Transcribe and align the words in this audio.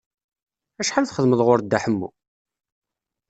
Acḥal 0.81 1.05
txedmeḍ 1.05 1.39
ɣur 1.47 1.59
Dda 1.61 1.79
Ḥemmu? 1.83 2.09